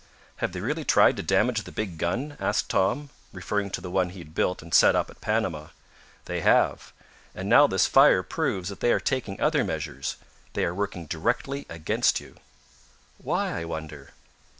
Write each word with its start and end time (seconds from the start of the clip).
"Have 0.37 0.51
they 0.51 0.61
really 0.61 0.83
tried 0.83 1.15
to 1.17 1.21
damage 1.21 1.61
the 1.61 1.71
big 1.71 1.99
gun?" 1.99 2.35
asked 2.39 2.69
Tom, 2.71 3.11
referring 3.31 3.69
to 3.69 3.87
one 3.87 4.09
he 4.09 4.17
had 4.17 4.33
built 4.33 4.63
and 4.63 4.73
set 4.73 4.95
up 4.95 5.11
at 5.11 5.21
Panama. 5.21 5.67
"They 6.25 6.41
have. 6.41 6.91
And 7.35 7.47
now 7.47 7.67
this 7.67 7.85
fire 7.85 8.23
proves 8.23 8.69
that 8.69 8.79
they 8.79 8.91
are 8.93 8.99
taking 8.99 9.39
other 9.39 9.63
measures 9.63 10.15
they 10.53 10.65
are 10.65 10.73
working 10.73 11.05
directly 11.05 11.67
against 11.69 12.19
you." 12.19 12.37
"Why, 13.19 13.51
I 13.61 13.63
wonder?" 13.63 14.13